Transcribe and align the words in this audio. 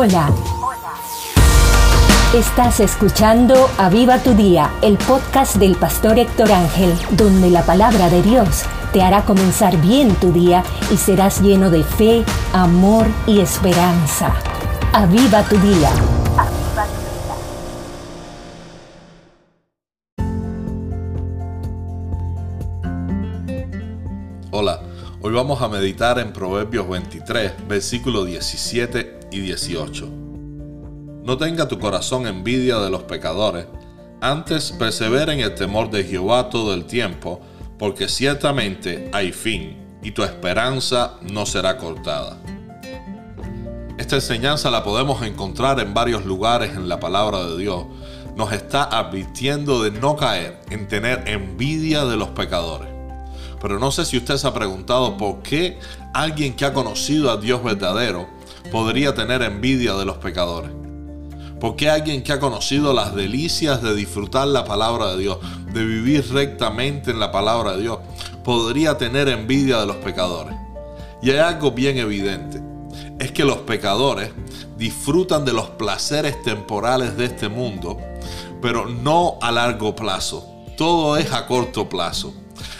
Hola. 0.00 0.32
Estás 2.32 2.78
escuchando 2.78 3.68
Aviva 3.78 4.22
tu 4.22 4.32
Día, 4.32 4.70
el 4.80 4.96
podcast 4.96 5.56
del 5.56 5.74
pastor 5.74 6.20
Héctor 6.20 6.52
Ángel, 6.52 6.94
donde 7.16 7.50
la 7.50 7.66
palabra 7.66 8.08
de 8.08 8.22
Dios 8.22 8.62
te 8.92 9.02
hará 9.02 9.24
comenzar 9.24 9.76
bien 9.80 10.14
tu 10.14 10.30
día 10.30 10.62
y 10.92 10.96
serás 10.96 11.40
lleno 11.40 11.68
de 11.68 11.82
fe, 11.82 12.24
amor 12.52 13.08
y 13.26 13.40
esperanza. 13.40 14.36
Aviva 14.92 15.42
tu 15.42 15.58
Día. 15.58 15.90
Hola, 24.52 24.80
hoy 25.22 25.32
vamos 25.32 25.60
a 25.60 25.66
meditar 25.66 26.20
en 26.20 26.32
Proverbios 26.32 26.88
23, 26.88 27.66
versículos 27.66 28.28
17 28.28 29.17
y 29.30 29.40
18. 29.40 30.08
No 31.24 31.36
tenga 31.36 31.68
tu 31.68 31.78
corazón 31.78 32.26
envidia 32.26 32.78
de 32.78 32.90
los 32.90 33.02
pecadores, 33.02 33.66
antes 34.20 34.72
persevera 34.72 35.32
en 35.32 35.40
el 35.40 35.54
temor 35.54 35.90
de 35.90 36.04
Jehová 36.04 36.48
todo 36.50 36.74
el 36.74 36.86
tiempo, 36.86 37.40
porque 37.78 38.08
ciertamente 38.08 39.10
hay 39.12 39.32
fin, 39.32 39.76
y 40.02 40.10
tu 40.10 40.24
esperanza 40.24 41.14
no 41.22 41.46
será 41.46 41.76
cortada. 41.76 42.38
Esta 43.98 44.16
enseñanza 44.16 44.70
la 44.70 44.82
podemos 44.82 45.22
encontrar 45.22 45.78
en 45.80 45.92
varios 45.92 46.24
lugares 46.24 46.70
en 46.70 46.88
la 46.88 46.98
palabra 46.98 47.44
de 47.44 47.58
Dios. 47.58 47.84
Nos 48.36 48.52
está 48.52 48.84
advirtiendo 48.84 49.82
de 49.82 49.90
no 49.90 50.16
caer 50.16 50.60
en 50.70 50.88
tener 50.88 51.28
envidia 51.28 52.04
de 52.04 52.16
los 52.16 52.28
pecadores. 52.28 52.88
Pero 53.60 53.80
no 53.80 53.90
sé 53.90 54.04
si 54.04 54.16
usted 54.16 54.36
se 54.36 54.46
ha 54.46 54.54
preguntado 54.54 55.16
por 55.16 55.42
qué 55.42 55.78
alguien 56.14 56.54
que 56.54 56.64
ha 56.64 56.72
conocido 56.72 57.30
a 57.30 57.38
Dios 57.38 57.62
verdadero 57.62 58.28
podría 58.70 59.14
tener 59.14 59.42
envidia 59.42 59.94
de 59.94 60.04
los 60.04 60.18
pecadores. 60.18 60.70
¿Por 61.60 61.74
qué 61.74 61.90
alguien 61.90 62.22
que 62.22 62.32
ha 62.32 62.38
conocido 62.38 62.92
las 62.92 63.14
delicias 63.14 63.82
de 63.82 63.94
disfrutar 63.94 64.46
la 64.46 64.64
palabra 64.64 65.12
de 65.12 65.18
Dios, 65.18 65.38
de 65.72 65.84
vivir 65.84 66.32
rectamente 66.32 67.10
en 67.10 67.18
la 67.18 67.32
palabra 67.32 67.72
de 67.72 67.82
Dios, 67.82 67.98
podría 68.44 68.96
tener 68.96 69.28
envidia 69.28 69.78
de 69.80 69.86
los 69.86 69.96
pecadores? 69.96 70.54
Y 71.20 71.30
hay 71.30 71.38
algo 71.38 71.72
bien 71.72 71.98
evidente, 71.98 72.62
es 73.18 73.32
que 73.32 73.44
los 73.44 73.58
pecadores 73.58 74.30
disfrutan 74.76 75.44
de 75.44 75.52
los 75.52 75.68
placeres 75.70 76.40
temporales 76.44 77.16
de 77.16 77.24
este 77.24 77.48
mundo, 77.48 77.98
pero 78.62 78.86
no 78.86 79.38
a 79.42 79.50
largo 79.50 79.96
plazo. 79.96 80.46
Todo 80.76 81.16
es 81.16 81.32
a 81.32 81.46
corto 81.46 81.88
plazo. 81.88 82.32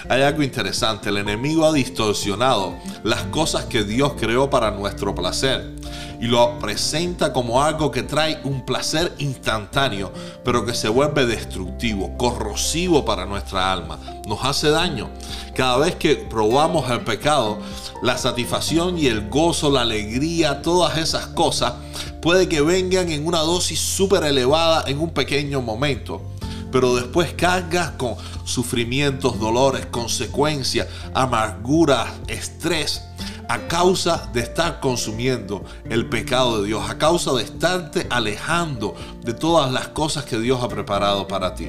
Hay 0.08 0.22
algo 0.22 0.42
interesante, 0.42 1.08
el 1.08 1.16
enemigo 1.16 1.66
ha 1.66 1.72
distorsionado 1.72 2.74
las 3.02 3.22
cosas 3.24 3.64
que 3.64 3.82
Dios 3.82 4.12
creó 4.18 4.48
para 4.48 4.70
nuestro 4.70 5.14
placer 5.14 5.74
y 6.20 6.26
lo 6.26 6.58
presenta 6.58 7.32
como 7.32 7.62
algo 7.62 7.90
que 7.90 8.02
trae 8.02 8.40
un 8.44 8.64
placer 8.64 9.12
instantáneo, 9.18 10.12
pero 10.44 10.64
que 10.64 10.74
se 10.74 10.88
vuelve 10.88 11.26
destructivo, 11.26 12.16
corrosivo 12.16 13.04
para 13.04 13.26
nuestra 13.26 13.72
alma, 13.72 13.98
nos 14.26 14.44
hace 14.44 14.70
daño. 14.70 15.10
Cada 15.54 15.78
vez 15.78 15.96
que 15.96 16.14
probamos 16.14 16.90
el 16.90 17.00
pecado, 17.00 17.58
la 18.02 18.16
satisfacción 18.16 18.98
y 18.98 19.06
el 19.06 19.28
gozo, 19.28 19.70
la 19.70 19.82
alegría, 19.82 20.62
todas 20.62 20.96
esas 20.98 21.26
cosas, 21.26 21.74
puede 22.22 22.48
que 22.48 22.60
vengan 22.60 23.10
en 23.10 23.26
una 23.26 23.40
dosis 23.40 23.80
súper 23.80 24.24
elevada 24.24 24.84
en 24.86 25.00
un 25.00 25.10
pequeño 25.10 25.60
momento 25.60 26.22
pero 26.70 26.94
después 26.96 27.32
cargas 27.34 27.92
con 27.92 28.16
sufrimientos, 28.44 29.38
dolores, 29.38 29.86
consecuencias, 29.86 30.88
amargura, 31.14 32.14
estrés 32.26 33.02
a 33.48 33.66
causa 33.66 34.28
de 34.32 34.40
estar 34.40 34.78
consumiendo 34.80 35.64
el 35.88 36.06
pecado 36.08 36.60
de 36.60 36.68
Dios, 36.68 36.88
a 36.88 36.98
causa 36.98 37.32
de 37.32 37.42
estarte 37.42 38.06
alejando 38.10 38.94
de 39.24 39.32
todas 39.32 39.72
las 39.72 39.88
cosas 39.88 40.24
que 40.24 40.38
Dios 40.38 40.62
ha 40.62 40.68
preparado 40.68 41.26
para 41.26 41.54
ti. 41.54 41.68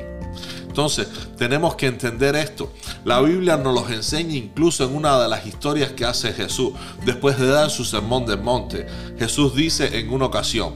Entonces, 0.68 1.08
tenemos 1.38 1.76
que 1.76 1.88
entender 1.88 2.36
esto. 2.36 2.72
La 3.04 3.22
Biblia 3.22 3.58
nos 3.58 3.74
los 3.74 3.90
enseña 3.92 4.36
incluso 4.36 4.84
en 4.84 4.96
una 4.96 5.20
de 5.20 5.28
las 5.28 5.46
historias 5.48 5.94
que 5.94 6.06
hace 6.06 6.32
Jesús. 6.32 6.74
Después 7.06 7.40
de 7.40 7.48
dar 7.48 7.70
su 7.70 7.84
sermón 7.84 8.26
del 8.26 8.42
monte, 8.42 8.86
Jesús 9.18 9.56
dice 9.56 9.98
en 9.98 10.12
una 10.12 10.26
ocasión 10.26 10.76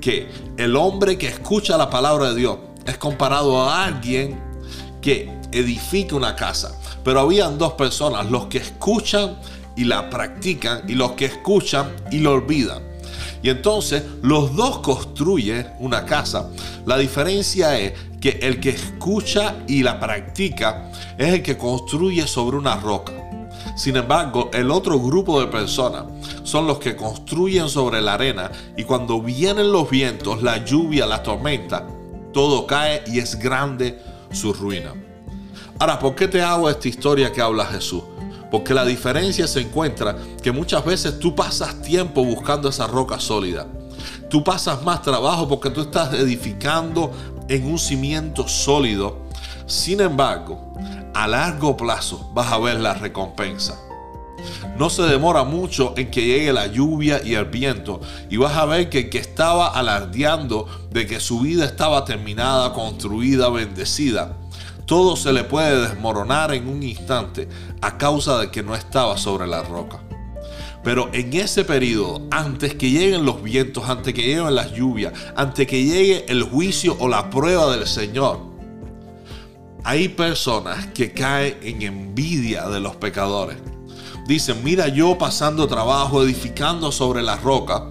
que 0.00 0.28
el 0.56 0.74
hombre 0.74 1.16
que 1.16 1.28
escucha 1.28 1.76
la 1.76 1.90
palabra 1.90 2.30
de 2.30 2.36
Dios 2.36 2.58
es 2.90 2.98
comparado 2.98 3.62
a 3.62 3.84
alguien 3.84 4.38
que 5.00 5.30
edifica 5.52 6.16
una 6.16 6.36
casa. 6.36 6.76
Pero 7.04 7.20
habían 7.20 7.58
dos 7.58 7.72
personas, 7.74 8.30
los 8.30 8.46
que 8.46 8.58
escuchan 8.58 9.38
y 9.76 9.84
la 9.84 10.10
practican 10.10 10.82
y 10.88 10.94
los 10.94 11.12
que 11.12 11.26
escuchan 11.26 11.90
y 12.10 12.18
lo 12.18 12.32
olvidan. 12.32 12.82
Y 13.42 13.48
entonces 13.48 14.02
los 14.22 14.54
dos 14.54 14.78
construyen 14.78 15.66
una 15.78 16.04
casa. 16.04 16.50
La 16.84 16.98
diferencia 16.98 17.78
es 17.78 17.92
que 18.20 18.38
el 18.42 18.60
que 18.60 18.70
escucha 18.70 19.56
y 19.66 19.82
la 19.82 19.98
practica 19.98 20.90
es 21.16 21.34
el 21.34 21.42
que 21.42 21.56
construye 21.56 22.26
sobre 22.26 22.58
una 22.58 22.76
roca. 22.76 23.12
Sin 23.76 23.96
embargo, 23.96 24.50
el 24.52 24.70
otro 24.70 24.98
grupo 25.00 25.40
de 25.40 25.46
personas 25.46 26.04
son 26.42 26.66
los 26.66 26.78
que 26.78 26.96
construyen 26.96 27.68
sobre 27.68 28.02
la 28.02 28.14
arena 28.14 28.50
y 28.76 28.84
cuando 28.84 29.22
vienen 29.22 29.72
los 29.72 29.88
vientos, 29.88 30.42
la 30.42 30.62
lluvia, 30.64 31.06
la 31.06 31.22
tormenta, 31.22 31.86
todo 32.32 32.66
cae 32.66 33.02
y 33.06 33.18
es 33.18 33.38
grande 33.38 33.98
su 34.32 34.52
ruina. 34.52 34.94
Ahora, 35.78 35.98
¿por 35.98 36.14
qué 36.14 36.28
te 36.28 36.42
hago 36.42 36.68
esta 36.68 36.88
historia 36.88 37.32
que 37.32 37.40
habla 37.40 37.64
Jesús? 37.64 38.02
Porque 38.50 38.74
la 38.74 38.84
diferencia 38.84 39.46
se 39.46 39.60
encuentra 39.60 40.16
que 40.42 40.52
muchas 40.52 40.84
veces 40.84 41.18
tú 41.18 41.34
pasas 41.34 41.80
tiempo 41.82 42.24
buscando 42.24 42.68
esa 42.68 42.86
roca 42.86 43.18
sólida. 43.18 43.66
Tú 44.28 44.44
pasas 44.44 44.82
más 44.82 45.02
trabajo 45.02 45.48
porque 45.48 45.70
tú 45.70 45.82
estás 45.82 46.12
edificando 46.14 47.12
en 47.48 47.66
un 47.66 47.78
cimiento 47.78 48.46
sólido. 48.46 49.26
Sin 49.66 50.00
embargo, 50.00 50.74
a 51.14 51.26
largo 51.26 51.76
plazo 51.76 52.30
vas 52.34 52.52
a 52.52 52.58
ver 52.58 52.80
la 52.80 52.94
recompensa. 52.94 53.78
No 54.76 54.90
se 54.90 55.02
demora 55.02 55.44
mucho 55.44 55.94
en 55.96 56.10
que 56.10 56.24
llegue 56.24 56.52
la 56.52 56.66
lluvia 56.66 57.20
y 57.24 57.34
el 57.34 57.46
viento 57.46 58.00
y 58.28 58.36
vas 58.36 58.56
a 58.56 58.64
ver 58.64 58.88
que 58.88 59.00
el 59.00 59.10
que 59.10 59.18
estaba 59.18 59.68
alardeando 59.68 60.66
de 60.90 61.06
que 61.06 61.20
su 61.20 61.40
vida 61.40 61.64
estaba 61.64 62.04
terminada, 62.04 62.72
construida, 62.72 63.48
bendecida, 63.50 64.36
todo 64.86 65.16
se 65.16 65.32
le 65.32 65.44
puede 65.44 65.88
desmoronar 65.88 66.52
en 66.52 66.66
un 66.66 66.82
instante 66.82 67.48
a 67.80 67.96
causa 67.96 68.38
de 68.38 68.50
que 68.50 68.62
no 68.62 68.74
estaba 68.74 69.16
sobre 69.16 69.46
la 69.46 69.62
roca. 69.62 70.00
Pero 70.82 71.10
en 71.12 71.32
ese 71.34 71.64
periodo, 71.64 72.22
antes 72.30 72.74
que 72.74 72.90
lleguen 72.90 73.24
los 73.24 73.42
vientos, 73.42 73.88
antes 73.88 74.14
que 74.14 74.22
lleguen 74.22 74.54
las 74.54 74.72
lluvias, 74.72 75.12
antes 75.36 75.66
que 75.66 75.84
llegue 75.84 76.24
el 76.28 76.42
juicio 76.42 76.96
o 76.98 77.08
la 77.08 77.28
prueba 77.28 77.70
del 77.76 77.86
Señor, 77.86 78.40
hay 79.84 80.08
personas 80.08 80.86
que 80.88 81.12
caen 81.12 81.58
en 81.62 81.82
envidia 81.82 82.68
de 82.68 82.80
los 82.80 82.96
pecadores. 82.96 83.58
Dicen, 84.26 84.62
mira 84.62 84.88
yo 84.88 85.18
pasando 85.18 85.66
trabajo, 85.66 86.22
edificando 86.22 86.92
sobre 86.92 87.22
la 87.22 87.36
roca, 87.36 87.84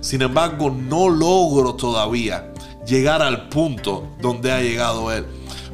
sin 0.00 0.22
embargo 0.22 0.70
no 0.70 1.08
logro 1.08 1.74
todavía 1.74 2.52
llegar 2.86 3.22
al 3.22 3.48
punto 3.48 4.08
donde 4.20 4.52
ha 4.52 4.60
llegado 4.60 5.10
Él 5.12 5.26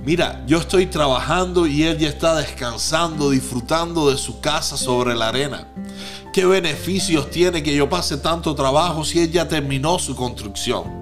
mira, 0.05 0.43
yo 0.47 0.59
estoy 0.59 0.87
trabajando 0.87 1.67
y 1.67 1.85
él 1.85 1.99
ya 1.99 2.09
está 2.09 2.35
descansando, 2.37 3.31
disfrutando 3.31 4.11
de 4.11 4.17
su 4.17 4.41
casa 4.41 4.77
sobre 4.77 5.15
la 5.15 5.29
arena. 5.29 5.69
¿Qué 6.33 6.45
beneficios 6.45 7.31
tiene 7.31 7.63
que 7.63 7.75
yo 7.75 7.89
pase 7.89 8.17
tanto 8.17 8.55
trabajo 8.55 9.05
si 9.05 9.21
él 9.21 9.31
ya 9.31 9.49
terminó 9.49 9.99
su 9.99 10.15
construcción? 10.15 11.01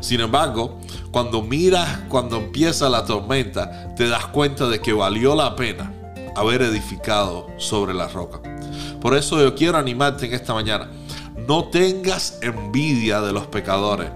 Sin 0.00 0.20
embargo, 0.20 0.78
cuando 1.10 1.42
miras, 1.42 2.00
cuando 2.08 2.36
empieza 2.36 2.88
la 2.88 3.04
tormenta, 3.04 3.94
te 3.96 4.08
das 4.08 4.26
cuenta 4.26 4.68
de 4.68 4.80
que 4.80 4.92
valió 4.92 5.34
la 5.34 5.56
pena 5.56 5.92
haber 6.36 6.62
edificado 6.62 7.46
sobre 7.56 7.94
la 7.94 8.08
roca. 8.08 8.40
Por 9.00 9.16
eso 9.16 9.40
yo 9.40 9.54
quiero 9.54 9.78
animarte 9.78 10.26
en 10.26 10.34
esta 10.34 10.54
mañana. 10.54 10.90
No 11.48 11.64
tengas 11.64 12.38
envidia 12.42 13.20
de 13.20 13.32
los 13.32 13.46
pecadores 13.46 14.10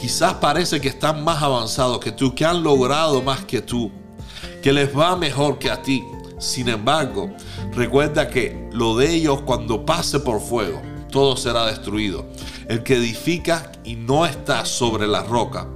quizás 0.00 0.34
parece 0.34 0.80
que 0.80 0.88
están 0.88 1.22
más 1.22 1.42
avanzados 1.42 2.00
que 2.00 2.10
tú, 2.10 2.34
que 2.34 2.46
han 2.46 2.62
logrado 2.62 3.20
más 3.22 3.44
que 3.44 3.60
tú, 3.60 3.92
que 4.62 4.72
les 4.72 4.96
va 4.96 5.14
mejor 5.14 5.58
que 5.58 5.70
a 5.70 5.82
ti. 5.82 6.02
Sin 6.38 6.70
embargo, 6.70 7.30
recuerda 7.74 8.28
que 8.28 8.70
lo 8.72 8.96
de 8.96 9.12
ellos 9.14 9.42
cuando 9.42 9.84
pase 9.84 10.18
por 10.20 10.40
fuego, 10.40 10.80
todo 11.10 11.36
será 11.36 11.66
destruido. 11.66 12.24
El 12.66 12.82
que 12.82 12.96
edifica 12.96 13.70
y 13.84 13.96
no 13.96 14.24
está 14.24 14.64
sobre 14.64 15.06
la 15.06 15.22
roca, 15.22 15.68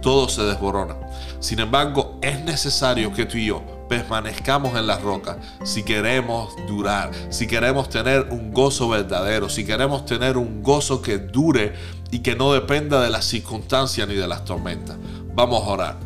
todo 0.00 0.26
se 0.28 0.42
desborona. 0.44 0.96
Sin 1.40 1.60
embargo, 1.60 2.18
es 2.22 2.42
necesario 2.44 3.12
que 3.12 3.26
tú 3.26 3.36
y 3.36 3.46
yo 3.46 3.75
permanezcamos 3.88 4.76
en 4.78 4.86
la 4.86 4.98
roca 4.98 5.38
si 5.64 5.82
queremos 5.82 6.54
durar, 6.66 7.10
si 7.30 7.46
queremos 7.46 7.88
tener 7.88 8.28
un 8.30 8.52
gozo 8.52 8.88
verdadero, 8.88 9.48
si 9.48 9.64
queremos 9.64 10.04
tener 10.04 10.36
un 10.36 10.62
gozo 10.62 11.02
que 11.02 11.18
dure 11.18 11.74
y 12.10 12.20
que 12.20 12.36
no 12.36 12.52
dependa 12.52 13.02
de 13.02 13.10
las 13.10 13.24
circunstancias 13.24 14.06
ni 14.08 14.14
de 14.14 14.28
las 14.28 14.44
tormentas. 14.44 14.96
Vamos 15.34 15.62
a 15.64 15.70
orar. 15.70 15.96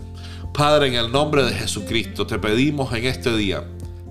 Padre, 0.53 0.89
en 0.89 0.95
el 0.95 1.13
nombre 1.13 1.45
de 1.45 1.53
Jesucristo, 1.53 2.27
te 2.27 2.39
pedimos 2.39 2.93
en 2.93 3.07
este 3.07 3.37
día 3.37 3.65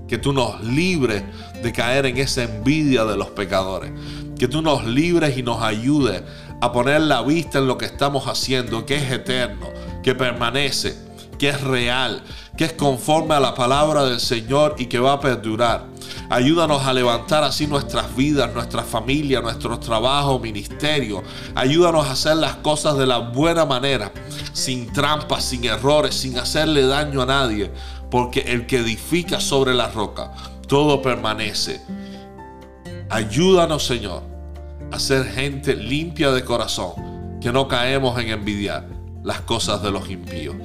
que 0.08 0.18
tú 0.18 0.34
nos 0.34 0.64
libres 0.64 1.24
de 1.62 1.72
caer 1.72 2.06
en 2.06 2.18
esa 2.18 2.44
envidia 2.44 3.06
de 3.06 3.18
los 3.18 3.30
pecadores. 3.30 3.92
Que 4.38 4.48
tú 4.48 4.62
nos 4.62 4.86
libres 4.86 5.38
y 5.38 5.44
nos 5.44 5.62
ayudes 5.62 6.24
a 6.62 6.72
poner 6.72 7.02
la 7.02 7.22
vista 7.22 7.60
en 7.60 7.68
lo 7.68 7.78
que 7.78 7.86
estamos 7.86 8.26
haciendo, 8.28 8.86
que 8.86 8.96
es 8.96 9.12
eterno, 9.12 9.68
que 10.02 10.16
permanece, 10.16 10.96
que 11.40 11.50
es 11.50 11.62
real, 11.62 12.22
que 12.58 12.66
es 12.66 12.74
conforme 12.74 13.34
a 13.34 13.40
la 13.40 13.56
palabra 13.56 14.04
del 14.04 14.20
Señor 14.20 14.76
y 14.78 14.86
que 14.86 15.00
va 15.00 15.14
a 15.14 15.20
perdurar. 15.20 15.86
Ayúdanos 16.30 16.86
a 16.86 16.94
levantar 16.94 17.44
así 17.44 17.66
nuestras 17.66 18.16
vidas, 18.16 18.54
nuestra 18.54 18.84
familia, 18.84 19.42
nuestro 19.42 19.80
trabajo, 19.80 20.38
ministerio. 20.38 21.24
Ayúdanos 21.56 22.06
a 22.06 22.12
hacer 22.12 22.36
las 22.36 22.56
cosas 22.58 22.98
de 22.98 23.08
la 23.08 23.18
buena 23.18 23.66
manera, 23.66 24.12
sin 24.54 24.92
trampas, 24.92 25.46
sin 25.46 25.66
errores, 25.66 26.14
sin 26.14 26.38
hacerle 26.38 26.86
daño 26.86 27.22
a 27.22 27.26
nadie, 27.26 27.72
porque 28.12 28.42
el 28.42 28.68
que 28.68 28.78
edifica 28.78 29.40
sobre 29.40 29.74
la 29.74 29.90
roca, 29.90 30.32
todo 30.68 31.02
permanece. 31.02 31.82
Ayúdanos, 33.10 33.86
Señor, 33.86 34.22
a 34.92 35.00
ser 35.00 35.26
gente 35.26 35.76
limpia 35.76 36.32
de 36.32 36.44
corazón, 36.44 37.40
que 37.42 37.52
no 37.52 37.68
caemos 37.68 38.20
en 38.20 38.30
envidiar 38.30 38.88
las 39.24 39.42
cosas 39.42 39.82
de 39.82 39.92
los 39.92 40.10
impíos. 40.10 40.56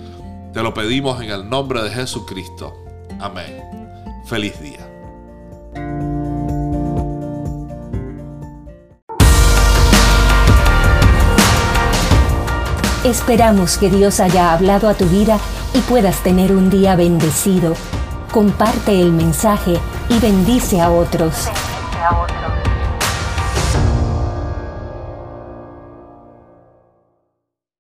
Te 0.54 0.62
lo 0.62 0.72
pedimos 0.72 1.20
en 1.20 1.32
el 1.32 1.50
nombre 1.50 1.82
de 1.82 1.90
Jesucristo. 1.90 2.72
Amén. 3.18 3.60
Feliz 4.24 4.60
día. 4.60 4.88
Esperamos 13.02 13.78
que 13.78 13.90
Dios 13.90 14.20
haya 14.20 14.52
hablado 14.52 14.88
a 14.88 14.94
tu 14.94 15.06
vida 15.06 15.40
y 15.74 15.80
puedas 15.80 16.22
tener 16.22 16.52
un 16.52 16.70
día 16.70 16.94
bendecido. 16.94 17.74
Comparte 18.30 19.00
el 19.00 19.10
mensaje 19.10 19.76
y 20.08 20.20
bendice 20.20 20.80
a 20.80 20.88
otros. 20.88 21.46
Bendice 21.46 21.98
a 22.00 22.16
otros. 22.16 22.43